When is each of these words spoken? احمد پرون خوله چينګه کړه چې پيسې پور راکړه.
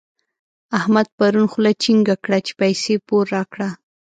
احمد 0.79 1.07
پرون 1.17 1.47
خوله 1.51 1.71
چينګه 1.81 2.15
کړه 2.23 2.37
چې 2.45 2.51
پيسې 2.61 2.93
پور 3.07 3.25
راکړه. 3.35 3.69